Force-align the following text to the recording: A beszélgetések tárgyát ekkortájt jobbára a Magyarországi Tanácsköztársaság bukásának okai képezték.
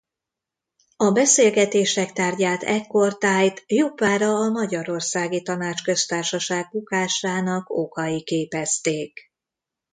A 0.97 1.11
beszélgetések 1.11 2.11
tárgyát 2.13 2.63
ekkortájt 2.63 3.63
jobbára 3.67 4.29
a 4.35 4.49
Magyarországi 4.49 5.41
Tanácsköztársaság 5.41 6.67
bukásának 6.71 7.69
okai 7.69 8.23
képezték. 8.23 9.19